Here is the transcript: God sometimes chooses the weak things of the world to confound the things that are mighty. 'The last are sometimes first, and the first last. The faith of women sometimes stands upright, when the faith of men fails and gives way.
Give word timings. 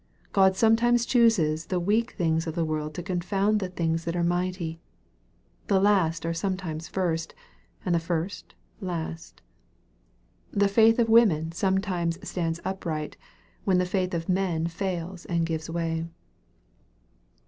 God 0.33 0.55
sometimes 0.55 1.05
chooses 1.05 1.67
the 1.67 1.79
weak 1.79 2.13
things 2.13 2.47
of 2.47 2.55
the 2.55 2.65
world 2.65 2.95
to 2.95 3.03
confound 3.03 3.59
the 3.59 3.69
things 3.69 4.03
that 4.05 4.15
are 4.15 4.23
mighty. 4.23 4.81
'The 5.67 5.79
last 5.79 6.25
are 6.25 6.33
sometimes 6.33 6.87
first, 6.87 7.35
and 7.85 7.93
the 7.93 7.99
first 7.99 8.55
last. 8.79 9.43
The 10.51 10.67
faith 10.67 10.97
of 10.97 11.07
women 11.07 11.51
sometimes 11.51 12.17
stands 12.27 12.59
upright, 12.65 13.15
when 13.63 13.77
the 13.77 13.85
faith 13.85 14.15
of 14.15 14.27
men 14.27 14.65
fails 14.65 15.25
and 15.25 15.45
gives 15.45 15.69
way. 15.69 16.07